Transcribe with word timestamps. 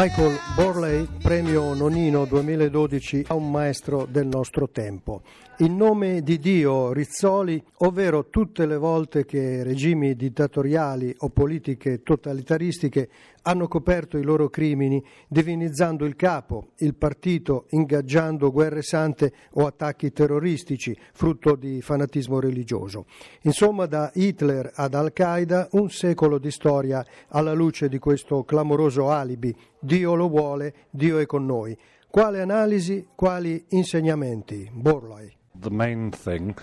Michael 0.00 0.38
Borley, 0.54 1.08
premio 1.20 1.74
Nonino 1.74 2.24
2012 2.24 3.24
a 3.26 3.34
un 3.34 3.50
maestro 3.50 4.06
del 4.08 4.28
nostro 4.28 4.68
tempo. 4.68 5.22
In 5.56 5.74
nome 5.74 6.22
di 6.22 6.38
Dio, 6.38 6.92
Rizzoli, 6.92 7.60
ovvero 7.78 8.28
tutte 8.28 8.64
le 8.64 8.76
volte 8.76 9.24
che 9.24 9.64
regimi 9.64 10.14
dittatoriali 10.14 11.12
o 11.18 11.30
politiche 11.30 12.04
totalitaristiche 12.04 13.08
hanno 13.48 13.66
coperto 13.66 14.18
i 14.18 14.22
loro 14.22 14.50
crimini 14.50 15.02
divinizzando 15.26 16.04
il 16.04 16.16
capo, 16.16 16.72
il 16.78 16.94
partito, 16.94 17.64
ingaggiando 17.70 18.52
guerre 18.52 18.82
sante 18.82 19.32
o 19.52 19.66
attacchi 19.66 20.12
terroristici, 20.12 20.96
frutto 21.14 21.56
di 21.56 21.80
fanatismo 21.80 22.40
religioso. 22.40 23.06
Insomma, 23.42 23.86
da 23.86 24.10
Hitler 24.12 24.70
ad 24.74 24.92
Al-Qaeda, 24.92 25.68
un 25.72 25.88
secolo 25.88 26.38
di 26.38 26.50
storia 26.50 27.02
alla 27.28 27.54
luce 27.54 27.88
di 27.88 27.98
questo 27.98 28.44
clamoroso 28.44 29.10
alibi. 29.10 29.54
Dio 29.80 30.14
lo 30.14 30.28
vuole, 30.28 30.74
Dio 30.90 31.18
è 31.18 31.24
con 31.24 31.46
noi. 31.46 31.76
Quale 32.10 32.42
analisi, 32.42 33.06
quali 33.14 33.64
insegnamenti? 33.70 34.70
Borlai. 34.72 35.34
The 35.58 35.70
main 35.70 36.10
thing 36.10 36.54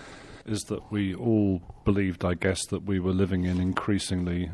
is 0.44 0.64
that 0.66 0.82
we 0.90 1.14
all 1.14 1.60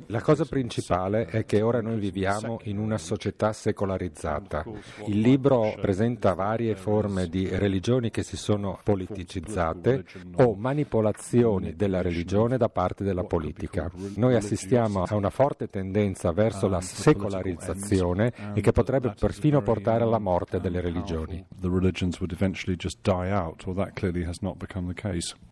la 0.09 0.21
cosa 0.21 0.45
principale 0.45 1.25
è 1.25 1.47
che 1.47 1.63
ora 1.63 1.81
noi 1.81 1.99
viviamo 1.99 2.59
in 2.65 2.77
una 2.77 2.99
società 2.99 3.55
secolarizzata. 3.55 4.67
Il 5.07 5.21
libro 5.21 5.75
presenta 5.81 6.35
varie 6.35 6.77
forme 6.77 7.29
di 7.29 7.49
religioni 7.49 8.11
che 8.11 8.23
si 8.23 8.37
sono 8.37 8.79
politicizzate 8.85 10.05
o 10.35 10.55
manipolazioni 10.55 11.75
della 11.75 12.03
religione 12.03 12.59
da 12.59 12.69
parte 12.69 13.03
della 13.03 13.25
politica. 13.25 13.91
Noi 14.17 14.35
assistiamo 14.35 15.05
a 15.05 15.15
una 15.15 15.31
forte 15.31 15.69
tendenza 15.69 16.33
verso 16.33 16.69
la 16.69 16.83
secolarizzazione 16.83 18.53
e 18.53 18.61
che 18.61 18.73
potrebbe 18.73 19.15
perfino 19.19 19.63
portare 19.63 20.03
alla 20.03 20.19
morte 20.19 20.61
delle 20.61 20.83
religioni. 20.83 21.43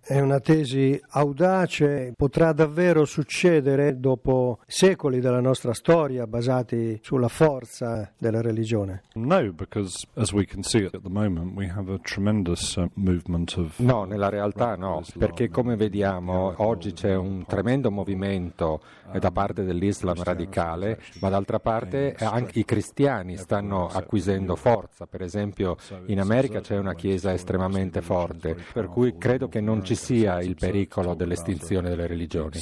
È 0.02 0.18
una 0.18 0.40
tesi 0.40 1.00
audace 1.10 1.69
pace 1.70 2.12
potrà 2.16 2.52
davvero 2.52 3.04
succedere 3.04 4.00
dopo 4.00 4.58
secoli 4.66 5.20
della 5.20 5.40
nostra 5.40 5.72
storia 5.72 6.26
basati 6.26 6.98
sulla 7.00 7.28
forza 7.28 8.12
della 8.18 8.42
religione? 8.42 9.02
No, 9.14 9.52
because 9.52 10.06
as 10.14 10.32
we 10.32 10.44
can 10.44 10.62
see 10.64 10.84
at 10.84 11.00
the 11.00 11.08
moment 11.08 11.56
we 11.56 11.70
have 11.72 11.92
a 11.92 11.98
tremendous 11.98 12.74
uh, 12.74 12.88
movement 12.94 13.54
of 13.56 13.78
No, 13.78 14.04
nella 14.04 14.28
realtà 14.28 14.74
no, 14.74 15.02
perché 15.16 15.48
come 15.48 15.76
vediamo 15.76 16.54
oggi 16.56 16.92
c'è 16.92 17.14
un 17.14 17.44
tremendo 17.46 17.90
movimento 17.90 18.80
eh, 19.12 19.20
da 19.20 19.30
parte 19.30 19.62
dell'Islam 19.62 20.20
radicale, 20.22 21.00
ma 21.20 21.28
d'altra 21.28 21.60
parte 21.60 22.16
anche 22.18 22.58
i 22.58 22.64
cristiani 22.64 23.36
stanno 23.36 23.86
acquisendo 23.86 24.56
forza, 24.56 25.06
per 25.06 25.22
esempio 25.22 25.76
in 26.06 26.18
America 26.18 26.60
c'è 26.60 26.76
una 26.76 26.94
chiesa 26.94 27.32
estremamente 27.32 28.00
forte, 28.00 28.56
per 28.72 28.88
cui 28.88 29.16
credo 29.16 29.48
che 29.48 29.60
non 29.60 29.84
ci 29.84 29.94
sia 29.94 30.40
il 30.40 30.56
pericolo 30.56 31.14
dell'estinzione 31.14 31.59
estinzione 31.60 31.90
delle 31.90 32.06
religioni. 32.06 32.56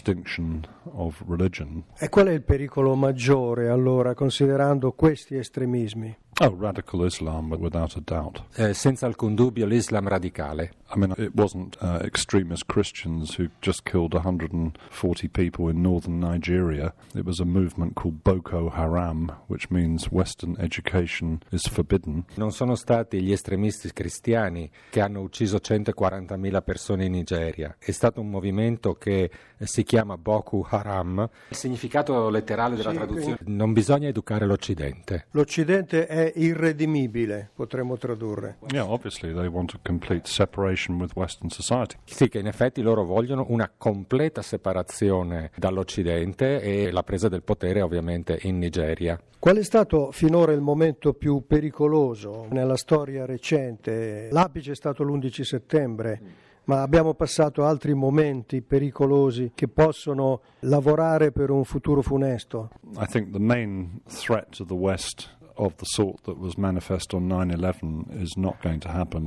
E 1.99 2.09
qual 2.09 2.27
è 2.27 2.33
il 2.33 2.43
pericolo 2.43 2.95
maggiore 2.95 3.69
allora, 3.69 4.15
considerando 4.15 4.93
questi 4.93 5.37
estremismi? 5.37 6.17
Oh, 6.41 6.55
radical 6.55 7.05
Islam, 7.05 7.51
without 7.59 7.97
a 7.97 8.01
doubt. 8.01 8.45
Eh, 8.55 8.73
senza 8.73 9.07
alcun 9.07 9.35
dubbio 9.35 9.67
l'Islam 9.67 10.07
radicale. 10.07 10.71
I 10.95 10.97
mean, 10.97 11.13
it 11.19 11.35
wasn't 11.35 11.77
uh, 11.83 11.99
extremist 12.03 12.67
Christians 12.67 13.35
who 13.35 13.49
just 13.61 13.85
killed 13.85 14.15
140 14.15 15.29
people 15.29 15.69
in 15.69 15.83
northern 15.83 16.21
Nigeria. 16.21 16.95
It 17.15 17.27
was 17.27 17.41
a 17.41 17.45
movement 17.45 17.95
called 17.95 18.23
Boko 18.23 18.71
Haram, 18.71 19.33
which 19.49 19.69
means 19.69 20.11
Western 20.11 20.57
education 20.61 21.43
is 21.51 21.67
forbidden. 21.67 22.25
Non 22.37 22.53
sono 22.53 22.77
stati 22.77 23.21
gli 23.21 23.33
estremisti 23.33 23.93
cristiani 23.93 24.71
che 24.91 25.01
hanno 25.01 25.21
ucciso 25.21 25.57
140.000 25.57 26.63
persone 26.63 27.05
in 27.05 27.13
Nigeria. 27.13 27.75
È 27.79 27.91
stato 27.91 28.21
un 28.21 28.31
movimento 28.31 28.95
che 28.95 29.31
si 29.59 29.83
chiama 29.83 30.17
Boko 30.17 30.67
Haram. 30.69 31.29
Il 31.49 31.57
significato 31.57 32.31
letterale 32.31 32.77
della 32.77 32.93
sì, 32.93 32.97
traduzione 32.97 33.37
quindi... 33.37 33.57
non 33.57 33.73
bisogna 33.73 34.09
educare 34.09 34.47
l'Occidente. 34.47 35.27
L'Occidente 35.33 36.07
è 36.07 36.28
irredimibile, 36.35 37.51
potremmo 37.55 37.97
tradurre. 37.97 38.59
Yeah, 38.71 38.89
obviously 38.89 39.33
they 39.33 39.47
want 39.47 39.75
a 39.75 39.79
complete 39.83 40.29
separation 40.29 40.99
with 40.99 41.13
Western 41.15 41.51
society. 41.51 41.97
Sì, 42.05 42.29
che 42.29 42.39
in 42.39 42.47
effetti 42.47 42.83
loro 42.83 43.05
vogliono 43.05 43.47
una 43.49 43.71
completa 43.77 44.43
separazione 44.43 45.51
dall'Occidente 45.57 46.61
e 46.61 46.91
la 46.91 47.03
presa 47.03 47.29
del 47.29 47.43
potere 47.43 47.81
ovviamente 47.81 48.39
in 48.43 48.59
Nigeria. 48.59 49.21
Qual 49.39 49.57
è 49.57 49.63
stato 49.63 50.11
finora 50.11 50.53
il 50.53 50.61
momento 50.61 51.15
più 51.15 51.45
pericoloso 51.47 52.47
nella 52.51 52.77
storia 52.77 53.25
recente? 53.25 54.29
L'apice 54.31 54.73
è 54.73 54.75
stato 54.75 55.05
l'11 55.05 55.43
settembre 55.43 56.21
ma 56.69 56.83
abbiamo 56.83 57.15
passato 57.15 57.65
altri 57.65 57.95
momenti 57.95 58.61
pericolosi 58.61 59.53
che 59.55 59.69
possono 59.69 60.43
lavorare 60.61 61.33
per 61.33 61.51
un 61.51 61.65
futuro 61.65 62.03
funesto. 62.03 62.71
I 62.99 63.07
think 63.07 63.31
the 63.31 63.39
main 63.39 64.03
threat 64.07 64.55
to 64.57 64.67
the 64.67 64.75
West 64.75 65.38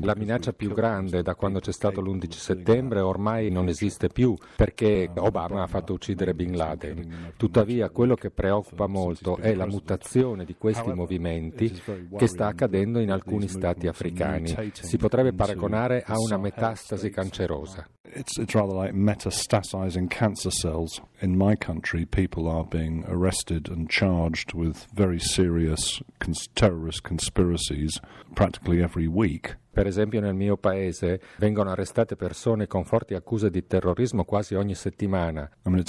la 0.02 0.16
minaccia 0.16 0.53
più 0.53 0.74
grande 0.74 1.22
da 1.22 1.36
quando 1.36 1.59
c'è 1.59 1.72
stato 1.72 2.02
l'11 2.02 2.31
settembre 2.31 3.02
ormai 3.02 3.50
non 3.50 3.68
esiste 3.68 4.08
più 4.08 4.36
perché 4.56 5.09
Obama 5.16 5.64
ha 5.64 5.68
fatto 5.68 5.94
uccidere 5.94 6.34
Bin 6.34 6.56
Laden. 6.56 7.34
Tuttavia 7.38 7.90
quello 7.90 8.16
che 8.16 8.31
preoccupa 8.31 8.88
molto 8.88 9.38
è 9.38 9.53
la 9.53 9.66
mutazione 9.66 10.46
di 10.46 10.56
questi 10.58 10.92
movimenti 10.94 11.72
che 12.18 12.28
sta 12.28 12.48
accadendo 12.48 13.00
in 13.00 13.12
alcuni 13.12 13.48
stati 13.48 13.88
africani. 13.88 14.56
Si 14.72 14.98
potrebbe 14.98 15.34
paragonare 15.34 16.03
a 16.06 16.18
una 16.18 16.38
metastasi 16.38 17.09
cancerosa. 17.09 17.88
It's, 18.13 18.38
it's 18.38 18.53
rather 18.53 18.74
like 18.74 18.94
metastasizing 18.94 20.09
cancer 20.09 20.52
cells. 20.52 21.00
In 21.22 21.38
my 21.38 21.56
country, 21.56 22.06
people 22.06 22.50
are 22.50 22.66
being 22.66 23.06
arrested 23.08 23.69
and 23.69 23.90
charged 23.90 24.53
with 24.53 24.86
very 24.94 25.19
serious 25.19 26.02
cons- 26.21 26.47
terrorist 26.55 27.03
conspiracies 27.03 27.99
practically 28.35 28.81
every 28.81 29.07
week. 29.09 29.55
Per 29.73 29.87
esempio 29.87 30.19
nel 30.19 30.35
mio 30.35 30.57
paese 30.57 31.21
vengono 31.37 31.69
arrestate 31.69 32.17
persone 32.17 32.67
con 32.67 32.83
forti 32.83 33.13
accuse 33.13 33.49
di 33.49 33.65
terrorismo 33.65 34.25
quasi 34.25 34.53
ogni 34.55 34.75
settimana. 34.75 35.49
I 35.63 35.69
mean, 35.69 35.85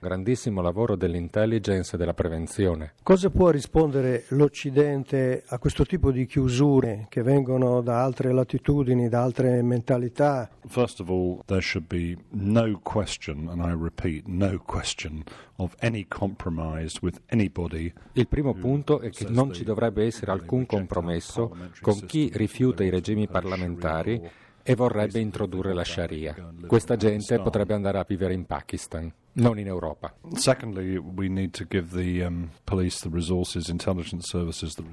Grandissimo 0.00 0.62
lavoro 0.62 0.96
dell'intelligence 0.96 1.94
e 1.94 1.98
della 1.98 2.14
prevenzione. 2.14 2.94
Cosa 3.02 3.28
può 3.28 3.50
rispondere 3.50 4.24
l'Occidente 4.28 5.42
a 5.46 5.58
questo 5.58 5.84
tipo 5.84 6.10
di 6.10 6.24
chiusure 6.24 7.04
che 7.10 7.22
vengono 7.22 7.82
da 7.82 8.02
altre 8.02 8.32
latitudini, 8.32 9.10
da 9.10 9.22
altre 9.22 9.60
mentalità? 9.60 10.48
First 10.68 11.00
of 11.00 11.10
all, 11.10 11.42
there 11.44 11.60
should 11.60 11.86
be 11.86 12.16
no 12.30 12.80
question, 12.82 13.48
and 13.50 13.60
I 13.60 13.76
repeat, 13.78 14.26
no 14.26 14.58
question 14.58 15.22
of 15.56 15.74
any 15.80 16.06
compromise 16.08 16.98
with 17.02 17.20
anybody. 17.26 17.92
Il 18.14 18.26
primo 18.26 18.54
punto 18.54 19.00
è 19.00 19.10
che 19.10 19.26
non 19.28 19.52
ci 19.52 19.64
dovrebbe 19.64 19.81
dovrebbe 19.82 20.06
essere 20.06 20.30
alcun 20.30 20.64
compromesso 20.64 21.56
con 21.80 22.04
chi 22.06 22.30
rifiuta 22.32 22.84
i 22.84 22.90
regimi 22.90 23.26
parlamentari 23.26 24.20
e 24.62 24.74
vorrebbe 24.76 25.18
introdurre 25.18 25.74
la 25.74 25.84
Sharia. 25.84 26.34
Questa 26.66 26.96
gente 26.96 27.40
potrebbe 27.40 27.74
andare 27.74 27.98
a 27.98 28.04
vivere 28.06 28.34
in 28.34 28.46
Pakistan 28.46 29.12
non 29.34 29.58
in 29.58 29.66
Europa. 29.66 30.14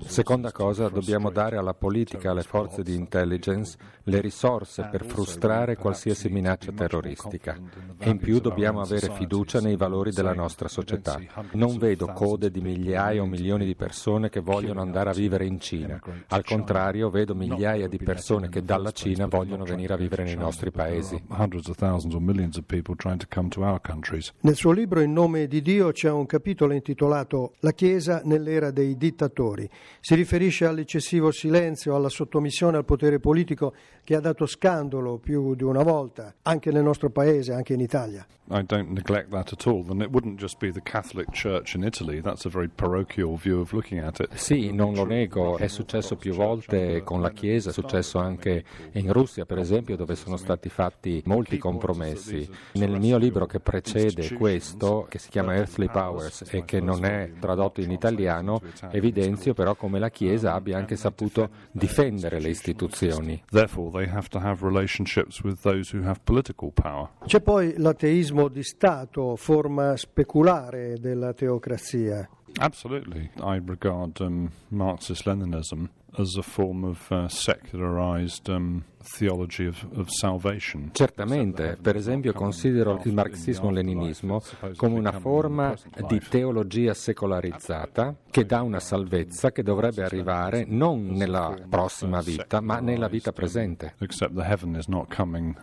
Seconda 0.05 0.51
cosa, 0.51 0.89
dobbiamo 0.89 1.29
dare 1.29 1.57
alla 1.57 1.73
politica 1.73 2.31
alle 2.31 2.43
forze 2.43 2.83
di 2.83 2.95
intelligence 2.95 3.77
le 4.03 4.21
risorse 4.21 4.87
per 4.89 5.05
frustrare 5.05 5.75
qualsiasi 5.75 6.29
minaccia 6.29 6.71
terroristica 6.71 7.57
e 7.97 8.09
in 8.09 8.17
più 8.17 8.39
dobbiamo 8.39 8.81
avere 8.81 9.09
fiducia 9.11 9.59
nei 9.59 9.75
valori 9.75 10.11
della 10.11 10.33
nostra 10.33 10.67
società. 10.67 11.19
Non 11.51 11.77
vedo 11.77 12.07
code 12.07 12.49
di 12.49 12.61
migliaia 12.61 13.21
o 13.21 13.25
milioni 13.25 13.65
di 13.65 13.75
persone 13.75 14.29
che 14.29 14.39
vogliono 14.39 14.81
andare 14.81 15.09
a 15.09 15.13
vivere 15.13 15.45
in 15.45 15.59
Cina. 15.59 15.99
Al 16.27 16.43
contrario, 16.45 17.09
vedo 17.09 17.35
migliaia 17.35 17.87
di 17.87 17.97
persone 17.97 18.49
che 18.49 18.63
dalla 18.63 18.91
Cina 18.91 19.27
vogliono 19.27 19.63
venire 19.63 19.93
a 19.93 19.97
vivere 19.97 20.23
nei 20.23 20.37
nostri 20.37 20.71
paesi. 20.71 21.21
Hundreds 21.27 21.67
of 21.67 21.75
thousands 21.77 22.15
or 22.15 22.21
millions 22.21 22.57
of 22.57 22.65
people 22.65 22.95
trying 22.95 23.19
to 23.19 23.27
come 23.29 23.49
to 23.49 23.63
our 23.63 23.81
countries. 23.81 24.28
Countries. 24.29 24.41
Nel 24.41 24.55
suo 24.55 24.71
libro 24.71 25.01
In 25.01 25.13
nome 25.13 25.47
di 25.47 25.61
Dio 25.61 25.91
c'è 25.91 26.09
un 26.09 26.25
capitolo 26.25 26.73
intitolato 26.73 27.53
La 27.59 27.71
Chiesa 27.71 28.21
nell'era 28.23 28.71
dei 28.71 28.97
dittatori. 28.97 29.69
Si 29.99 30.15
riferisce 30.15 30.65
all'eccessivo 30.65 31.31
silenzio, 31.31 31.95
alla 31.95 32.09
sottomissione 32.09 32.77
al 32.77 32.85
potere 32.85 33.19
politico 33.19 33.73
che 34.03 34.15
ha 34.15 34.19
dato 34.19 34.45
scandalo 34.45 35.17
più 35.17 35.55
di 35.55 35.63
una 35.63 35.83
volta, 35.83 36.33
anche 36.43 36.71
nel 36.71 36.83
nostro 36.83 37.09
paese, 37.09 37.53
anche 37.53 37.73
in 37.73 37.79
Italia. 37.79 38.25
I 38.51 38.63
don't 38.63 38.89
neglect 38.89 39.29
that 39.29 39.53
at 39.53 39.67
all. 39.67 39.85
And 39.89 40.01
it 40.01 40.09
wouldn't 40.09 40.39
just 40.39 40.57
be 40.57 40.71
the 40.71 40.81
Catholic 40.81 41.27
Church 41.31 41.75
in 41.75 41.83
Italy. 41.83 42.19
That's 42.19 42.45
a 42.45 42.49
very 42.49 42.67
parochial 42.67 43.37
view 43.37 43.59
of 43.59 43.71
looking 43.73 43.99
at 43.99 44.19
it. 44.19 44.33
Sì, 44.33 44.71
non 44.71 44.95
lo 44.95 45.05
nego, 45.05 45.57
è 45.57 45.67
successo 45.67 46.15
più 46.15 46.33
volte 46.33 47.03
con 47.03 47.21
la 47.21 47.29
Chiesa, 47.29 47.69
è 47.69 47.73
successo 47.73 48.17
anche 48.17 48.63
in 48.93 49.13
Russia, 49.13 49.45
per 49.45 49.59
esempio, 49.59 49.95
dove 49.95 50.15
sono 50.15 50.35
stati 50.35 50.69
fatti 50.69 51.21
molti 51.25 51.59
compromessi. 51.59 52.49
Nel 52.73 52.99
mio 52.99 53.17
libro 53.17 53.45
che 53.45 53.59
precede 53.59 54.18
questo, 54.35 55.05
che 55.09 55.19
si 55.19 55.29
chiama 55.29 55.55
Earthly 55.55 55.89
Powers 55.89 56.45
e 56.49 56.65
che 56.65 56.79
non 56.79 57.05
è 57.05 57.31
tradotto 57.39 57.81
in 57.81 57.91
italiano, 57.91 58.61
evidenzio 58.91 59.53
però 59.53 59.75
come 59.75 59.99
la 59.99 60.09
Chiesa 60.09 60.53
abbia 60.53 60.77
anche 60.77 60.95
saputo 60.95 61.49
difendere 61.71 62.39
le 62.39 62.49
istituzioni. 62.49 63.41
C'è 67.25 67.41
poi 67.41 67.73
l'ateismo 67.77 68.47
di 68.47 68.63
Stato, 68.63 69.35
forma 69.35 69.95
speculare 69.95 70.99
della 70.99 71.33
teocrazia. 71.33 72.27
Absolutely. 72.55 73.29
I 73.41 73.61
regard 73.65 74.19
um, 74.19 74.49
Marxist 74.69 75.25
Leninism 75.25 75.85
as 76.17 76.35
a 76.37 76.41
form 76.41 76.83
of 76.83 77.11
uh, 77.11 77.27
secularized 77.27 78.49
um, 78.49 78.83
theology 79.17 79.65
of, 79.65 79.85
of 79.95 80.07
salvation. 80.09 80.91
Certamente, 80.93 81.77
per 81.81 81.95
esempio 81.95 82.33
considero 82.33 82.99
il 83.03 83.13
marxismo-leninismo 83.13 84.41
come 84.75 84.97
una 84.97 85.11
forma 85.19 85.75
di 86.07 86.19
teologia 86.19 86.93
secolarizzata 86.93 88.15
che 88.29 88.45
dà 88.45 88.61
una 88.61 88.79
salvezza 88.79 89.51
che 89.51 89.63
dovrebbe 89.63 90.03
arrivare 90.03 90.65
non 90.67 91.07
nella 91.07 91.55
prossima 91.67 92.21
vita, 92.21 92.61
ma 92.61 92.79
nella 92.79 93.07
vita 93.07 93.31
presente. 93.31 93.95
Except 93.99 94.35
the 94.35 94.43
heaven 94.43 94.75
is 94.75 94.87
not 94.87 95.13
coming 95.13 95.55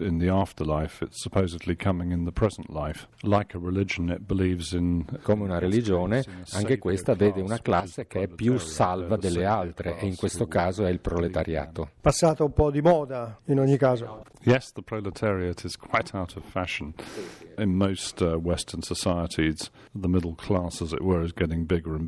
in 0.00 0.18
the 0.18 0.28
afterlife, 0.28 1.04
it's 1.04 1.20
supposedly 1.20 1.76
coming 1.76 2.10
in 2.12 2.24
the 2.24 2.32
present 2.32 2.68
life. 2.68 3.06
Like 3.22 3.56
a 3.56 3.60
religion, 3.60 4.08
it 4.08 4.20
believes 4.26 4.72
in. 4.72 5.04
Come 5.22 5.44
una 5.44 5.58
religione, 5.58 6.24
anche 6.52 6.78
questa 6.78 7.14
vede 7.14 7.40
una 7.40 7.58
classe 7.60 8.06
che 8.06 8.22
è 8.22 8.28
più 8.28 8.58
salva 8.58 9.16
delle 9.16 9.44
altre, 9.44 9.98
e 9.98 10.06
in 10.06 10.16
questo 10.16 10.46
caso 10.46 10.84
è 10.84 10.90
il 10.90 11.00
proletariato. 11.00 11.90
Passata 12.00 12.42
un 12.44 12.52
po' 12.52 12.70
di 12.70 12.80
moda 12.80 13.38
in 13.46 13.60
ogni 13.60 13.76
caso. 13.76 14.24
Yes, 14.42 14.72
the 14.72 14.82
proletariat 14.82 15.64
is 15.64 15.76
quite 15.76 16.16
out 16.16 16.36
of 16.36 16.44
fashion. 16.44 16.94
In 17.58 17.74
most 17.74 18.22
uh, 18.22 18.36
Western 18.36 18.82
societies, 18.82 19.70
the 19.94 20.08
middle 20.08 20.34
class, 20.36 20.80
as 20.80 20.92
it 20.92 21.02
were, 21.02 21.24
is 21.24 21.32
getting 21.32 21.64
bigger 21.64 21.94
and 21.94 22.07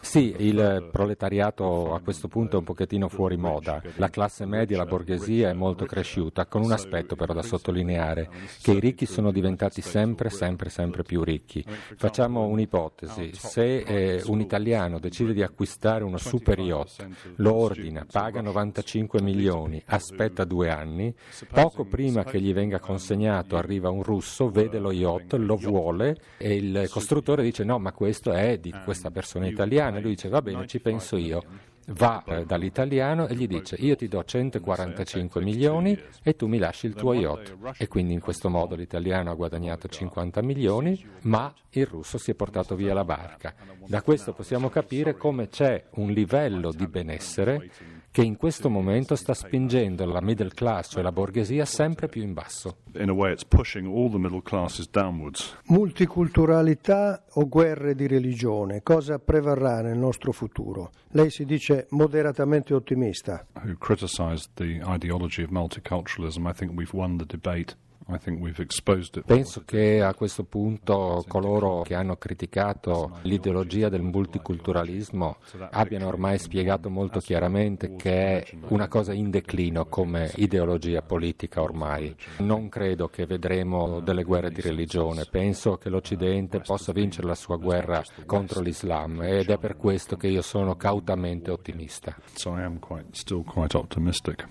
Sì, 0.00 0.34
il 0.38 0.88
proletariato 0.90 1.94
a 1.94 2.00
questo 2.00 2.28
punto 2.28 2.56
è 2.56 2.58
un 2.58 2.64
pochettino 2.64 3.08
fuori 3.08 3.36
moda. 3.36 3.82
La 3.96 4.08
classe 4.08 4.46
media, 4.46 4.76
la 4.76 4.86
borghesia 4.86 5.50
è 5.50 5.52
molto 5.52 5.84
cresciuta, 5.84 6.46
con 6.46 6.62
un 6.62 6.72
aspetto 6.72 7.16
però 7.16 7.34
da 7.34 7.42
sottolineare, 7.42 8.30
che 8.62 8.72
i 8.72 8.80
ricchi 8.80 9.06
sono 9.06 9.30
diventati 9.30 9.80
sempre, 9.80 10.30
sempre, 10.30 10.70
sempre 10.70 11.02
più 11.02 11.22
ricchi. 11.22 11.64
Facciamo 11.96 12.46
un'ipotesi, 12.46 13.32
se 13.34 13.78
eh, 13.78 14.22
un 14.26 14.40
italiano 14.40 14.98
decide 14.98 15.32
di 15.32 15.42
acquistare 15.42 16.04
uno 16.04 16.16
super 16.18 16.58
yacht, 16.58 17.06
lo 17.36 17.54
ordina, 17.54 18.06
paga 18.10 18.40
95 18.40 19.20
milioni, 19.20 19.82
aspetta 19.86 20.44
due 20.44 20.70
anni, 20.70 21.14
poco 21.50 21.84
prima 21.84 22.24
che 22.24 22.40
gli 22.40 22.52
venga 22.52 22.78
consegnato 22.78 23.56
arriva 23.56 23.90
un 23.90 24.02
russo, 24.02 24.50
vede 24.50 24.78
lo 24.78 24.92
yacht, 24.92 25.34
lo 25.34 25.56
vuole 25.56 26.16
e 26.36 26.54
il 26.54 26.88
costruttore 26.90 27.42
dice 27.42 27.64
no 27.64 27.78
ma 27.78 27.92
questo 27.92 28.32
è 28.32 28.58
di 28.58 28.72
questa 28.84 29.07
persona 29.10 29.46
italiana 29.46 29.98
lui 29.98 30.10
dice 30.10 30.28
va 30.28 30.42
bene 30.42 30.66
ci 30.66 30.80
penso 30.80 31.16
io. 31.16 31.44
va 31.88 32.22
eh, 32.26 32.44
dall'italiano 32.44 33.28
e 33.28 33.34
gli 33.34 33.46
dice 33.46 33.76
io 33.78 33.96
ti 33.96 34.08
do 34.08 34.22
145 34.22 35.40
milioni 35.40 35.98
e 36.22 36.36
tu 36.36 36.46
mi 36.46 36.58
lasci 36.58 36.86
il 36.86 36.94
tuo 36.94 37.14
yacht. 37.14 37.56
e 37.78 37.88
quindi 37.88 38.12
in 38.12 38.20
questo 38.20 38.50
modo 38.50 38.74
l'italiano 38.74 39.30
ha 39.30 39.34
guadagnato 39.34 39.88
50 39.88 40.42
milioni 40.42 41.02
ma 41.22 41.52
il 41.70 41.86
russo 41.86 42.18
si 42.18 42.30
è 42.30 42.34
portato 42.34 42.74
via 42.74 42.92
la 42.94 43.04
barca. 43.04 43.54
Da 43.86 44.02
questo 44.02 44.32
possiamo 44.32 44.68
capire 44.68 45.16
come 45.16 45.48
c'è 45.48 45.84
un 45.92 46.10
livello 46.10 46.72
di 46.72 46.86
benessere 46.86 47.70
che 48.18 48.24
in 48.24 48.36
questo 48.36 48.68
momento 48.68 49.14
sta 49.14 49.32
spingendo 49.32 50.04
la 50.04 50.20
middle 50.20 50.50
class, 50.52 50.90
cioè 50.90 51.04
la 51.04 51.12
borghesia, 51.12 51.64
sempre 51.64 52.08
più 52.08 52.20
in 52.20 52.32
basso. 52.32 52.78
Multiculturalità 55.66 57.24
o 57.34 57.48
guerre 57.48 57.94
di 57.94 58.08
religione, 58.08 58.82
cosa 58.82 59.20
prevarrà 59.20 59.82
nel 59.82 59.98
nostro 59.98 60.32
futuro? 60.32 60.90
Lei 61.10 61.30
si 61.30 61.44
dice 61.44 61.86
moderatamente 61.90 62.74
ottimista. 62.74 63.46
Who 63.52 63.76
criticized 63.78 64.50
the 64.54 64.82
ideology 64.84 65.44
of 65.44 65.50
multiculturalism? 65.50 66.44
I 66.48 66.52
think 66.52 66.72
we've 66.76 66.90
won 66.92 67.18
the 67.18 67.24
debate. 67.24 67.76
Penso 69.26 69.62
che 69.64 70.02
a 70.02 70.14
questo 70.14 70.44
punto 70.44 71.22
coloro 71.28 71.82
che 71.82 71.94
hanno 71.94 72.16
criticato 72.16 73.18
l'ideologia 73.22 73.90
del 73.90 74.00
multiculturalismo 74.00 75.36
abbiano 75.70 76.06
ormai 76.06 76.38
spiegato 76.38 76.88
molto 76.88 77.20
chiaramente 77.20 77.96
che 77.96 78.42
è 78.42 78.50
una 78.68 78.88
cosa 78.88 79.12
in 79.12 79.30
declino 79.30 79.86
come 79.86 80.32
ideologia 80.36 81.02
politica 81.02 81.60
ormai. 81.60 82.14
Non 82.38 82.68
credo 82.70 83.08
che 83.08 83.26
vedremo 83.26 84.00
delle 84.00 84.22
guerre 84.22 84.50
di 84.50 84.62
religione, 84.62 85.26
penso 85.30 85.76
che 85.76 85.90
l'Occidente 85.90 86.60
possa 86.60 86.92
vincere 86.92 87.26
la 87.26 87.34
sua 87.34 87.56
guerra 87.56 88.02
contro 88.24 88.60
l'Islam 88.60 89.22
ed 89.22 89.50
è 89.50 89.58
per 89.58 89.76
questo 89.76 90.16
che 90.16 90.28
io 90.28 90.42
sono 90.42 90.76
cautamente 90.76 91.50
ottimista. 91.50 92.16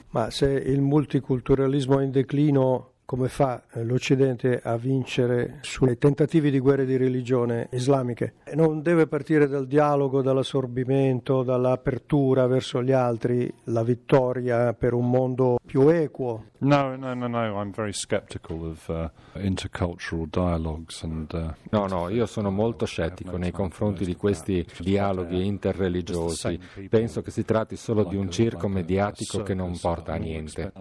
Ma 0.09 0.29
se 0.29 0.47
il 0.47 0.81
multiculturalismo 0.81 1.99
è 1.99 2.03
in 2.03 2.11
declino 2.11 2.91
come 3.07 3.29
fa 3.29 3.63
eh, 3.71 3.85
l'Occidente 3.85 4.59
a 4.61 4.75
vincere 4.75 5.59
sui 5.61 5.97
tentativi 5.97 6.51
di 6.51 6.59
guerre 6.59 6.85
di 6.85 6.97
religione 6.97 7.69
islamiche. 7.71 8.33
Non 8.55 8.81
deve 8.81 9.07
partire 9.07 9.47
dal 9.47 9.65
dialogo, 9.65 10.21
dall'assorbimento, 10.21 11.41
dall'apertura 11.41 12.47
verso 12.47 12.83
gli 12.83 12.91
altri, 12.91 13.49
la 13.65 13.83
vittoria 13.83 14.73
per 14.73 14.91
un 14.93 15.09
mondo 15.09 15.57
più 15.65 15.87
equo. 15.87 16.47
No, 16.59 16.97
no, 16.97 17.13
no, 17.13 17.27
no, 17.27 17.61
I'm 17.61 17.71
very 17.71 17.93
skeptical 17.93 18.71
of 18.71 18.87
uh, 18.89 19.09
intercultural 19.39 20.27
dialogues 20.29 21.03
and 21.03 21.31
uh... 21.31 21.53
No, 21.69 21.85
no, 21.85 22.09
io 22.09 22.25
sono 22.25 22.49
molto 22.49 22.85
scettico 22.85 23.37
nei 23.37 23.51
confronti 23.51 24.03
di 24.03 24.15
questi 24.15 24.65
dialoghi 24.79 25.45
interreligiosi. 25.45 26.59
Penso 26.89 27.21
che 27.21 27.31
si 27.31 27.45
tratti 27.45 27.77
solo 27.77 28.03
di 28.03 28.17
un 28.17 28.29
circo 28.31 28.67
mediatico 28.67 29.43
che 29.43 29.53
non 29.53 29.77
porta 29.79 30.13
a 30.13 30.17
niente. 30.17 30.73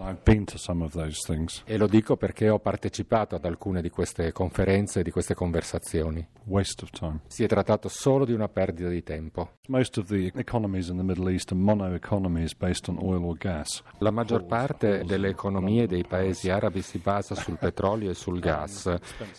E 1.65 1.77
lo 1.77 1.87
dico 1.87 2.16
perché 2.17 2.49
ho 2.49 2.59
partecipato 2.59 3.35
ad 3.35 3.45
alcune 3.45 3.81
di 3.81 3.89
queste 3.89 4.31
conferenze 4.31 4.99
e 4.99 5.03
di 5.03 5.11
queste 5.11 5.33
conversazioni. 5.33 6.25
Si 7.27 7.43
è 7.43 7.47
trattato 7.47 7.89
solo 7.89 8.25
di 8.25 8.33
una 8.33 8.47
perdita 8.47 8.89
di 8.89 9.03
tempo. 9.03 9.51
La 13.99 14.11
maggior 14.11 14.45
parte 14.45 15.03
delle 15.03 15.27
economie 15.27 15.87
dei 15.87 16.05
paesi 16.05 16.49
arabi 16.49 16.81
si 16.81 16.99
basa 16.99 17.35
sul 17.35 17.57
petrolio 17.59 18.09
e 18.09 18.13
sul 18.13 18.39
gas. 18.39 18.93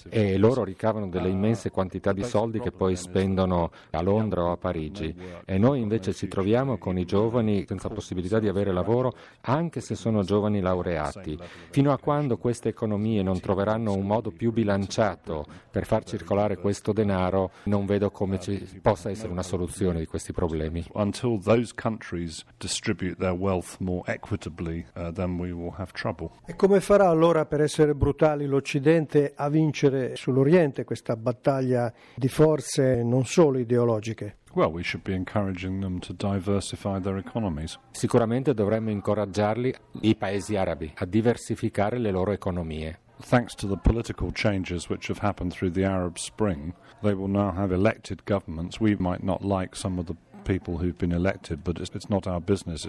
e 0.09 0.37
loro 0.37 0.65
ricavano 0.65 1.09
delle 1.09 1.31
immense 1.31 1.71
quantità 1.71 2.13
di 2.13 2.25
soldi 2.25 2.61
che 2.61 2.73
poi 2.73 2.95
spendono 2.95 3.71
a 3.91 4.03
Londra 4.03 4.45
o 4.45 4.53
a 4.53 4.57
Parigi. 4.57 5.15
e 5.45 5.57
noi 5.59 5.81
invece 5.81 6.13
ci 6.13 6.29
troviamo 6.29 6.77
con 6.77 6.99
i 6.99 7.05
giovani 7.05 7.65
senza 7.67 7.89
possibilità 7.89 8.39
di 8.39 8.49
avere 8.49 8.73
lavoro 8.73 9.15
anche 9.43 9.81
se 9.81 9.95
sono 9.95 10.23
giovani 10.23 10.61
laureati. 10.61 11.39
Fino 11.71 11.93
a 11.93 11.99
quando 11.99 12.37
queste 12.37 12.68
economie 12.69 13.23
non 13.23 13.41
troveranno 13.41 13.93
un 13.93 14.07
modo 14.07 14.31
più 14.31 14.53
bilanciato 14.53 15.45
per 15.71 15.87
far 15.87 16.05
circolare 16.05 16.57
questo 16.57 16.93
denaro, 16.93 17.51
non 17.65 17.87
vedo 17.87 18.11
come 18.11 18.39
ci 18.39 18.81
possa 18.81 19.11
essere 19.11 19.31
una 19.31 19.43
soluzione 19.43 19.99
di 19.99 20.07
questi 20.07 20.33
problemi. 20.33 20.85
Until 20.93 21.41
those 21.43 21.73
countries 21.75 22.45
distribute 22.59 23.17
their 23.19 23.33
wealth 23.33 23.77
more 23.79 24.03
equitably, 24.07 24.87
uh, 24.95 25.13
then 25.13 25.39
we 25.39 25.53
will 25.53 25.75
have 25.77 25.93
trouble. 25.93 26.31
E 26.47 26.57
come 26.57 26.81
farà 26.81 27.09
allora, 27.09 27.47
per 27.47 27.61
essere 27.61 27.95
brutali, 27.95 28.47
l'Occidente 28.47 29.33
a 29.35 29.49
vincere 29.49 30.17
sull'Oriente 30.17 30.85
questa 30.85 31.17
battaglia 31.17 31.93
di 32.15 32.29
forze 32.29 33.03
non 33.03 33.25
solo 33.25 33.59
ideologiche? 33.59 34.39
Well, 34.59 34.73
we 34.73 34.83
should 34.83 35.05
be 35.05 35.15
encouraging 35.15 35.83
them 35.83 36.00
to 36.00 36.12
diversify 36.12 36.99
their 36.99 37.17
economies. 37.17 37.79
Sicuramente 37.93 38.55
dovremmo 38.55 38.91
incoraggiarli, 38.91 39.73
i 40.00 40.17
paesi 40.17 40.57
arabi, 40.57 40.93
a 40.97 41.07
diversificare 41.07 42.00
le 42.00 42.11
loro 42.11 42.33
economie. 42.33 42.99
Thanks 43.21 43.55
to 43.55 43.69
the 43.69 43.77
political 43.77 44.33
changes 44.33 44.88
which 44.88 45.07
have 45.07 45.21
happened 45.21 45.53
through 45.53 45.75
the 45.75 45.85
Arab 45.85 46.19
Spring, 46.19 46.75
they 47.03 47.15
will 47.15 47.29
now 47.29 47.53
have 47.53 47.73
elected 47.73 48.25
governments. 48.25 48.81
We 48.81 48.97
might 48.97 49.23
not 49.23 49.45
like 49.45 49.77
some 49.77 49.97
of 49.97 50.07
the 50.07 50.17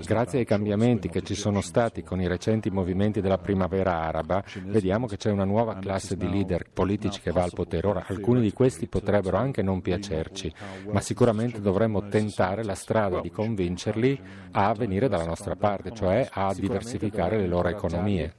Grazie 0.06 0.40
ai 0.40 0.46
cambiamenti 0.46 1.10
che 1.10 1.22
ci 1.22 1.36
sono 1.36 1.60
stati 1.60 2.04
con 2.04 2.22
i 2.22 2.28
recenti 2.28 2.70
movimenti 2.70 3.20
della 3.20 3.38
primavera 3.38 4.02
araba, 4.02 4.42
vediamo 4.66 5.08
che 5.08 5.18
c'è 5.18 5.30
una 5.30 5.44
nuova 5.44 5.76
classe 5.76 6.16
di 6.16 6.30
leader 6.30 6.68
politici 6.72 7.20
che 7.20 7.32
va 7.32 7.44
al 7.44 7.52
potere. 7.54 7.88
Ora, 7.88 8.06
alcuni 8.08 8.40
di 8.42 8.54
questi 8.54 8.88
potrebbero 8.88 9.36
anche 9.36 9.62
non 9.62 9.82
piacerci, 9.82 10.54
ma 10.92 11.02
sicuramente 11.02 11.60
dovremmo 11.60 12.08
tentare 12.08 12.64
la 12.64 12.76
strada 12.76 13.20
di 13.20 13.30
convincerli 13.30 14.22
a 14.52 14.74
venire 14.74 15.10
dalla 15.10 15.26
nostra 15.26 15.56
parte, 15.56 15.92
cioè 15.92 16.28
a 16.32 16.54
diversificare 16.54 17.38
le 17.38 17.48
loro 17.48 17.68
economie. 17.68 18.36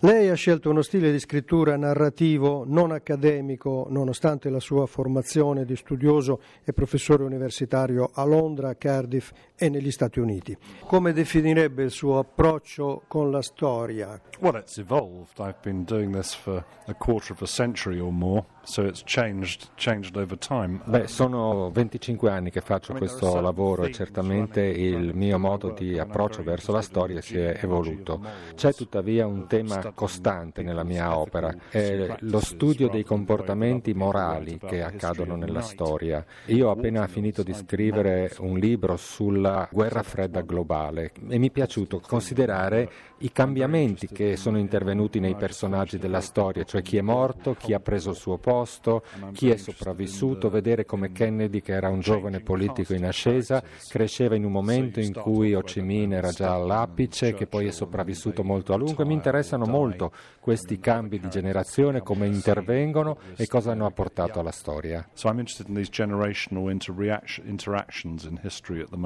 Lei 0.00 0.28
ha 0.28 0.34
scelto 0.34 0.68
uno 0.68 0.82
stile 0.82 1.10
di 1.10 1.18
scrittura 1.18 1.74
narrativo 1.74 2.64
non 2.66 2.90
accademico, 2.90 3.86
nonostante 3.88 4.50
la 4.50 4.60
sua 4.60 4.84
formazione 4.84 5.64
di 5.64 5.74
studioso 5.74 6.38
e 6.64 6.74
professore 6.74 7.24
universitario 7.24 8.10
a 8.12 8.22
Londra, 8.24 8.76
Cardiff 8.76 9.30
e 9.56 9.70
negli 9.70 9.90
Stati 9.90 10.18
Uniti. 10.18 10.54
Come 10.80 11.14
definirebbe 11.14 11.82
il 11.82 11.90
suo 11.90 12.18
approccio 12.18 13.04
con 13.08 13.30
la 13.30 13.40
storia? 13.40 14.20
Well, 14.40 14.56
it's 14.56 14.76
evolved. 14.76 15.38
I've 15.38 15.60
been 15.62 15.84
doing 15.84 16.12
this 16.12 16.34
for 16.34 16.62
a 16.84 16.94
quarter 16.94 17.32
of 17.32 17.40
a 17.40 17.46
century 17.46 17.98
or 17.98 18.12
more. 18.12 18.44
So 18.64 18.82
it's 18.82 19.02
changed, 19.04 19.70
changed 19.76 20.16
over 20.16 20.36
time. 20.36 20.80
Beh, 20.84 21.06
sono 21.06 21.70
25 21.70 22.28
anni 22.28 22.50
che 22.50 22.60
faccio 22.60 22.94
questo 22.94 23.40
lavoro 23.40 23.84
e 23.84 23.92
certamente 23.92 24.60
il 24.60 25.14
mio 25.14 25.38
modo 25.38 25.70
di 25.70 25.98
approccio 25.98 26.42
verso 26.42 26.72
la 26.72 26.82
storia 26.82 27.20
si 27.20 27.38
è 27.38 27.60
evoluto. 27.62 28.20
C'è 28.56 28.74
tuttavia 28.74 29.24
un 29.24 29.46
tema 29.46 29.85
costante 29.94 30.62
nella 30.62 30.84
mia 30.84 31.18
opera, 31.18 31.54
è 31.70 32.16
lo 32.20 32.40
studio 32.40 32.88
dei 32.88 33.04
comportamenti 33.04 33.94
morali 33.94 34.58
che 34.58 34.82
accadono 34.82 35.36
nella 35.36 35.60
storia. 35.60 36.24
Io 36.46 36.68
ho 36.68 36.70
appena 36.70 37.06
finito 37.06 37.42
di 37.42 37.52
scrivere 37.52 38.32
un 38.38 38.58
libro 38.58 38.96
sulla 38.96 39.68
guerra 39.70 40.02
fredda 40.02 40.40
globale 40.42 41.12
e 41.28 41.38
mi 41.38 41.48
è 41.48 41.50
piaciuto 41.50 42.00
considerare 42.00 42.90
i 43.18 43.32
cambiamenti 43.32 44.08
che 44.08 44.36
sono 44.36 44.58
intervenuti 44.58 45.20
nei 45.20 45.34
personaggi 45.36 45.98
della 45.98 46.20
storia, 46.20 46.64
cioè 46.64 46.82
chi 46.82 46.98
è 46.98 47.00
morto, 47.00 47.54
chi 47.54 47.72
ha 47.72 47.80
preso 47.80 48.10
il 48.10 48.16
suo 48.16 48.36
posto, 48.36 49.02
chi 49.32 49.50
è 49.50 49.56
sopravvissuto, 49.56 50.50
vedere 50.50 50.84
come 50.84 51.12
Kennedy, 51.12 51.62
che 51.62 51.72
era 51.72 51.88
un 51.88 52.00
giovane 52.00 52.40
politico 52.40 52.92
in 52.92 53.06
ascesa, 53.06 53.62
cresceva 53.88 54.34
in 54.34 54.44
un 54.44 54.52
momento 54.52 55.00
in 55.00 55.14
cui 55.14 55.54
Ho 55.54 55.62
Chi 55.62 55.80
Minh 55.80 56.12
era 56.12 56.30
già 56.30 56.52
all'apice, 56.52 57.32
che 57.32 57.46
poi 57.46 57.66
è 57.66 57.70
sopravvissuto 57.70 58.44
molto 58.44 58.74
a 58.74 58.76
lungo 58.76 59.02
e 59.02 59.06
mi 59.06 59.14
interessano 59.14 59.64
molto 59.64 60.12
questi 60.40 60.78
cambi 60.78 61.18
di 61.18 61.28
generazione, 61.30 62.02
come 62.02 62.26
intervengono 62.26 63.18
e 63.36 63.46
cosa 63.46 63.72
hanno 63.72 63.86
apportato 63.86 64.40
alla 64.40 64.52
storia. 64.52 65.08
So 65.14 65.28
I'm 65.28 65.38
interested 65.38 65.68
in 65.68 65.74
these 65.74 65.90
generational 65.90 66.70
interactions 66.70 68.24
in 68.24 68.40
history 68.42 68.80
at 68.80 68.90
the. 68.90 68.96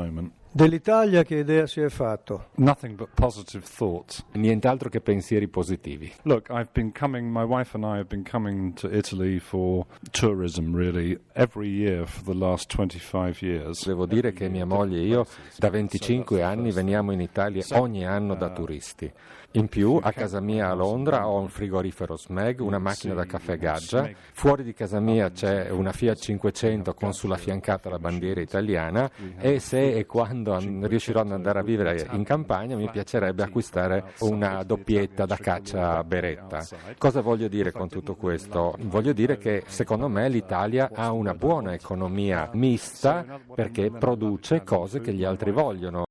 Dell'Italia 0.52 1.22
che 1.22 1.36
idea 1.36 1.64
si 1.68 1.80
è 1.80 1.88
fatto? 1.88 2.48
Nothing 2.56 2.96
but 2.96 3.10
positive 3.14 3.64
thoughts. 3.64 4.24
Nient'altro 4.32 4.88
che 4.88 5.00
pensieri 5.00 5.46
positivi. 5.46 6.12
Look, 6.22 6.48
I've 6.50 6.70
been 6.72 6.90
coming, 6.92 7.30
my 7.30 7.44
wife 7.44 7.76
and 7.76 7.84
I 7.84 7.98
have 7.98 8.06
been 8.08 8.24
coming 8.28 8.74
to 8.80 8.88
Italy 8.88 9.38
for 9.38 9.86
tourism 10.10 10.74
really 10.74 11.16
every 11.34 11.68
year 11.68 12.04
for 12.04 12.24
the 12.24 12.34
last 12.34 12.68
25 12.74 13.46
years. 13.46 13.86
Devo 13.86 14.06
dire 14.06 14.32
che 14.32 14.48
mia 14.48 14.66
moglie 14.66 14.98
e 14.98 15.06
io 15.06 15.24
da 15.56 15.70
25 15.70 16.42
anni 16.42 16.72
veniamo 16.72 17.12
in 17.12 17.20
Italia 17.20 17.64
ogni 17.74 18.04
anno 18.04 18.34
da 18.34 18.50
turisti. 18.50 19.12
In 19.54 19.66
più, 19.66 19.98
a 20.00 20.12
casa 20.12 20.40
mia 20.40 20.70
a 20.70 20.74
Londra 20.74 21.26
ho 21.26 21.40
un 21.40 21.48
frigorifero 21.48 22.16
Smeg, 22.16 22.60
una 22.60 22.78
macchina 22.78 23.14
da 23.14 23.24
caffè 23.24 23.56
Gaggia, 23.56 24.08
fuori 24.32 24.62
di 24.62 24.72
casa 24.72 25.00
mia 25.00 25.32
c'è 25.32 25.70
una 25.70 25.90
Fiat 25.90 26.18
500 26.18 26.94
con 26.94 27.12
sulla 27.12 27.36
fiancata 27.36 27.90
la 27.90 27.98
bandiera 27.98 28.40
italiana 28.40 29.10
e 29.38 29.58
se 29.58 29.92
e 29.92 30.06
quando 30.06 30.39
riuscirò 30.42 31.20
ad 31.20 31.32
andare 31.32 31.58
a 31.58 31.62
vivere 31.62 32.08
in 32.12 32.24
campagna 32.24 32.76
mi 32.76 32.88
piacerebbe 32.90 33.42
acquistare 33.42 34.12
una 34.20 34.62
doppietta 34.62 35.26
da 35.26 35.36
caccia 35.36 36.02
beretta. 36.04 36.64
Cosa 36.98 37.20
voglio 37.20 37.48
dire 37.48 37.72
con 37.72 37.88
tutto 37.88 38.14
questo? 38.14 38.76
Voglio 38.82 39.12
dire 39.12 39.38
che 39.38 39.62
secondo 39.66 40.08
me 40.08 40.28
l'Italia 40.28 40.90
ha 40.92 41.12
una 41.12 41.34
buona 41.34 41.74
economia 41.74 42.50
mista 42.54 43.40
perché 43.54 43.90
produce 43.90 44.62
cose 44.62 45.00
che 45.00 45.12
gli 45.12 45.24
altri 45.24 45.50
vogliono. 45.50 46.04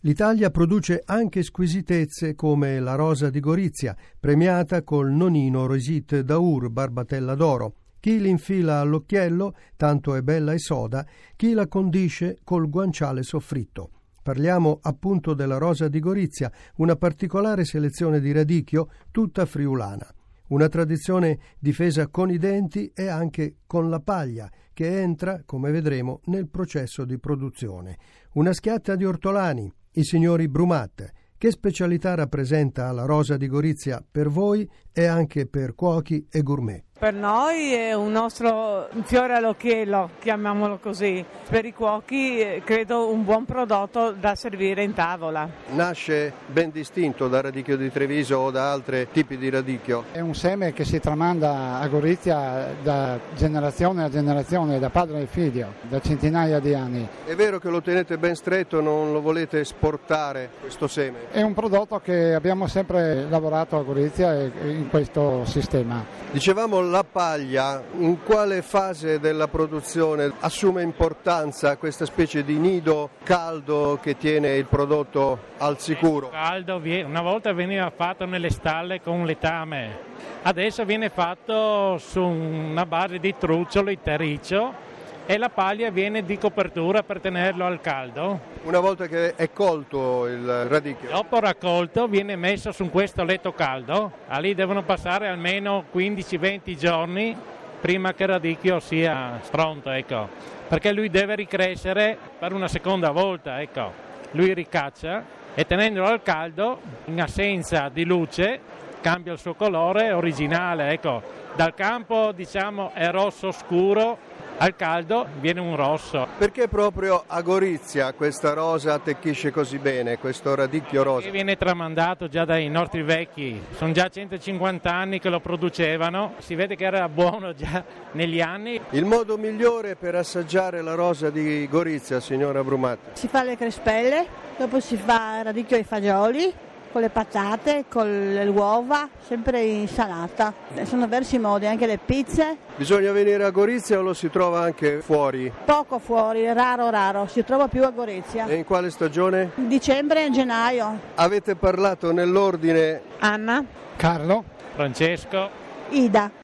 L'Italia 0.00 0.50
produce 0.50 1.02
anche 1.04 1.42
squisitezze 1.42 2.34
come 2.34 2.78
la 2.78 2.94
rosa 2.94 3.30
di 3.30 3.40
Gorizia, 3.40 3.96
premiata 4.20 4.82
col 4.82 5.10
nonino 5.10 5.66
Rosit 5.66 6.20
d'Aur, 6.20 6.68
barbatella 6.68 7.34
d'oro. 7.34 7.74
Chi 8.04 8.20
l'infila 8.20 8.80
all'occhiello, 8.80 9.54
tanto 9.76 10.14
è 10.14 10.20
bella 10.20 10.52
e 10.52 10.58
soda, 10.58 11.06
chi 11.36 11.54
la 11.54 11.66
condisce 11.66 12.36
col 12.44 12.68
guanciale 12.68 13.22
soffritto. 13.22 13.92
Parliamo 14.22 14.80
appunto 14.82 15.32
della 15.32 15.56
rosa 15.56 15.88
di 15.88 16.00
Gorizia, 16.00 16.52
una 16.76 16.96
particolare 16.96 17.64
selezione 17.64 18.20
di 18.20 18.30
radicchio 18.30 18.90
tutta 19.10 19.46
friulana. 19.46 20.06
Una 20.48 20.68
tradizione 20.68 21.38
difesa 21.58 22.08
con 22.08 22.30
i 22.30 22.36
denti 22.36 22.92
e 22.94 23.06
anche 23.06 23.60
con 23.66 23.88
la 23.88 24.00
paglia, 24.00 24.50
che 24.74 25.00
entra, 25.00 25.40
come 25.46 25.70
vedremo, 25.70 26.20
nel 26.24 26.46
processo 26.50 27.06
di 27.06 27.18
produzione. 27.18 27.96
Una 28.32 28.52
schiatta 28.52 28.96
di 28.96 29.06
ortolani, 29.06 29.72
i 29.92 30.04
signori 30.04 30.46
Brumat. 30.46 31.10
Che 31.38 31.50
specialità 31.50 32.14
rappresenta 32.14 32.92
la 32.92 33.06
rosa 33.06 33.38
di 33.38 33.48
Gorizia 33.48 34.04
per 34.08 34.28
voi 34.28 34.68
e 34.92 35.06
anche 35.06 35.46
per 35.46 35.74
cuochi 35.74 36.26
e 36.30 36.42
gourmet? 36.42 36.84
Per 36.96 37.12
noi 37.12 37.72
è 37.72 37.92
un 37.92 38.12
nostro 38.12 38.88
fiore 39.02 39.34
all'occhiello, 39.34 40.10
chiamiamolo 40.20 40.78
così. 40.78 41.24
Per 41.48 41.64
i 41.64 41.74
cuochi 41.74 42.38
eh, 42.38 42.62
credo 42.64 43.10
un 43.10 43.24
buon 43.24 43.44
prodotto 43.44 44.12
da 44.12 44.36
servire 44.36 44.84
in 44.84 44.94
tavola. 44.94 45.46
Nasce 45.72 46.32
ben 46.46 46.70
distinto 46.70 47.26
da 47.26 47.40
radicchio 47.40 47.76
di 47.76 47.90
Treviso 47.90 48.36
o 48.36 48.50
da 48.52 48.70
altri 48.70 49.08
tipi 49.10 49.36
di 49.36 49.50
radicchio? 49.50 50.04
È 50.12 50.20
un 50.20 50.34
seme 50.36 50.72
che 50.72 50.84
si 50.84 51.00
tramanda 51.00 51.80
a 51.80 51.88
Gorizia 51.88 52.68
da 52.80 53.18
generazione 53.34 54.04
a 54.04 54.08
generazione, 54.08 54.78
da 54.78 54.88
padre 54.88 55.22
e 55.22 55.26
figlio, 55.26 55.72
da 55.82 56.00
centinaia 56.00 56.60
di 56.60 56.74
anni. 56.74 57.06
È 57.26 57.34
vero 57.34 57.58
che 57.58 57.70
lo 57.70 57.82
tenete 57.82 58.18
ben 58.18 58.36
stretto, 58.36 58.80
non 58.80 59.12
lo 59.12 59.20
volete 59.20 59.58
esportare 59.58 60.48
questo 60.60 60.86
seme? 60.86 61.30
È 61.32 61.42
un 61.42 61.54
prodotto 61.54 61.98
che 61.98 62.34
abbiamo 62.34 62.68
sempre 62.68 63.26
lavorato 63.28 63.76
a 63.76 63.82
Gorizia 63.82 64.32
in 64.42 64.86
questo 64.88 65.44
sistema. 65.44 66.22
Dicevamo 66.30 66.82
la 66.90 67.04
paglia 67.04 67.82
in 67.98 68.22
quale 68.22 68.62
fase 68.62 69.18
della 69.18 69.48
produzione 69.48 70.32
assume 70.40 70.82
importanza 70.82 71.76
questa 71.76 72.04
specie 72.06 72.44
di 72.44 72.58
nido 72.58 73.10
caldo 73.22 73.98
che 74.00 74.16
tiene 74.16 74.56
il 74.56 74.66
prodotto 74.66 75.38
al 75.58 75.78
sicuro? 75.80 76.30
Caldo 76.30 76.80
una 76.84 77.22
volta 77.22 77.52
veniva 77.52 77.90
fatto 77.90 78.24
nelle 78.26 78.50
stalle 78.50 79.00
con 79.00 79.24
letame, 79.24 79.98
adesso 80.42 80.84
viene 80.84 81.08
fatto 81.08 81.98
su 81.98 82.22
una 82.22 82.86
base 82.86 83.18
di 83.18 83.34
trucciolo 83.36 83.90
e 83.90 83.98
terriccio 84.02 84.92
e 85.26 85.38
la 85.38 85.48
paglia 85.48 85.90
viene 85.90 86.22
di 86.22 86.36
copertura 86.36 87.02
per 87.02 87.20
tenerlo 87.20 87.64
al 87.64 87.80
caldo. 87.80 88.40
Una 88.64 88.80
volta 88.80 89.06
che 89.06 89.34
è 89.34 89.50
colto 89.50 90.26
il 90.26 90.66
radicchio? 90.66 91.10
Dopo 91.10 91.40
raccolto 91.40 92.06
viene 92.06 92.36
messo 92.36 92.72
su 92.72 92.90
questo 92.90 93.24
letto 93.24 93.52
caldo, 93.52 94.12
a 94.26 94.38
lì 94.38 94.54
devono 94.54 94.82
passare 94.82 95.28
almeno 95.28 95.84
15-20 95.94 96.76
giorni 96.76 97.36
prima 97.80 98.12
che 98.12 98.22
il 98.24 98.28
radicchio 98.30 98.80
sia 98.80 99.40
pronto, 99.50 99.90
ecco. 99.90 100.28
perché 100.68 100.92
lui 100.92 101.08
deve 101.08 101.34
ricrescere 101.34 102.16
per 102.38 102.52
una 102.52 102.68
seconda 102.68 103.10
volta, 103.10 103.60
ecco. 103.60 103.92
lui 104.32 104.52
ricaccia 104.52 105.42
e 105.54 105.64
tenendolo 105.66 106.06
al 106.06 106.22
caldo, 106.22 106.80
in 107.06 107.20
assenza 107.20 107.88
di 107.92 108.04
luce, 108.04 108.60
cambia 109.00 109.32
il 109.32 109.38
suo 109.38 109.54
colore 109.54 110.12
originale, 110.12 110.90
ecco. 110.90 111.22
dal 111.54 111.74
campo 111.74 112.32
diciamo 112.32 112.90
è 112.92 113.10
rosso 113.10 113.52
scuro 113.52 114.32
al 114.58 114.76
caldo 114.76 115.26
viene 115.40 115.60
un 115.60 115.76
rosso. 115.76 116.26
Perché 116.38 116.68
proprio 116.68 117.24
a 117.26 117.40
Gorizia 117.42 118.12
questa 118.12 118.52
rosa 118.52 118.94
attecchisce 118.94 119.50
così 119.50 119.78
bene, 119.78 120.18
questo 120.18 120.54
radicchio 120.54 121.02
rosa? 121.02 121.26
Che 121.26 121.30
viene 121.30 121.56
tramandato 121.56 122.28
già 122.28 122.44
dai 122.44 122.68
nostri 122.68 123.02
vecchi, 123.02 123.60
sono 123.76 123.92
già 123.92 124.08
150 124.08 124.92
anni 124.92 125.18
che 125.18 125.28
lo 125.28 125.40
producevano, 125.40 126.34
si 126.38 126.54
vede 126.54 126.76
che 126.76 126.84
era 126.84 127.08
buono 127.08 127.52
già 127.54 127.84
negli 128.12 128.40
anni. 128.40 128.80
Il 128.90 129.04
modo 129.04 129.36
migliore 129.36 129.96
per 129.96 130.14
assaggiare 130.14 130.82
la 130.82 130.94
rosa 130.94 131.30
di 131.30 131.68
Gorizia, 131.68 132.20
signora 132.20 132.62
Brumata? 132.62 133.10
Si 133.14 133.28
fa 133.28 133.42
le 133.42 133.56
crespelle, 133.56 134.26
dopo 134.56 134.80
si 134.80 134.96
fa 134.96 135.38
il 135.38 135.44
radicchio 135.44 135.76
ai 135.76 135.84
fagioli, 135.84 136.52
con 136.94 137.02
le 137.02 137.10
patate, 137.10 137.86
con 137.88 138.06
le 138.08 138.46
uova, 138.46 139.08
sempre 139.26 139.62
in 139.62 139.88
salata. 139.88 140.54
Sono 140.84 141.06
diversi 141.06 141.40
modi, 141.40 141.66
anche 141.66 141.86
le 141.86 141.98
pizze. 141.98 142.56
Bisogna 142.76 143.10
venire 143.10 143.42
a 143.42 143.50
Gorizia 143.50 143.98
o 143.98 144.02
lo 144.02 144.14
si 144.14 144.30
trova 144.30 144.60
anche 144.60 145.00
fuori? 145.00 145.52
Poco 145.64 145.98
fuori, 145.98 146.52
raro 146.52 146.90
raro, 146.90 147.26
si 147.26 147.42
trova 147.42 147.66
più 147.66 147.82
a 147.82 147.90
Gorizia. 147.90 148.46
E 148.46 148.54
in 148.54 148.64
quale 148.64 148.90
stagione? 148.90 149.50
In 149.56 149.66
dicembre 149.66 150.26
e 150.26 150.30
gennaio. 150.30 151.00
Avete 151.16 151.56
parlato 151.56 152.12
nell'ordine? 152.12 153.00
Anna. 153.18 153.64
Carlo. 153.96 154.44
Francesco. 154.76 155.50
Ida. 155.88 156.43